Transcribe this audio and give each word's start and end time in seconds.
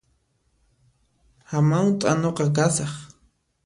Hamawt'a 1.49 2.11
nuqa 2.21 2.45
kasaq 2.55 2.93